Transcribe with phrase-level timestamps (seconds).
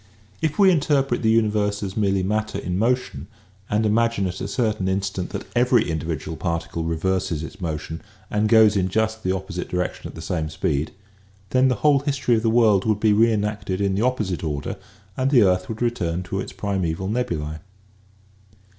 [0.41, 3.27] If we in terpret the universe as merely matter in motion
[3.69, 8.01] and imagine at a certain instant that every individual par ticle reverses its motion
[8.31, 10.89] and goes in just the opposite direction at the same speed,
[11.51, 14.75] then the whole history of the world would be reenacted in the opposite order
[15.15, 17.59] and the earth would return to its primeval nebulae.